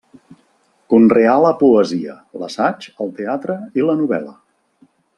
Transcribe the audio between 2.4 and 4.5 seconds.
l'assaig, el teatre i la novel·la.